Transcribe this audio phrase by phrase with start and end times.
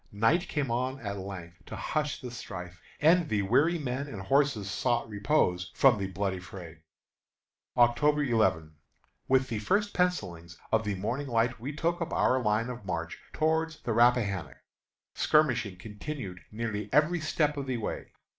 [0.11, 4.67] Night came on at length to hush the strife, and the weary men and horses
[4.67, 6.79] sought repose from the bloody fray.
[7.77, 8.73] October 11.
[9.27, 13.19] With the first pencilings of the morning light we took up our line of march
[13.31, 14.57] toward the Rappahannock.
[15.13, 18.07] Skirmishing continued nearly every step of the way.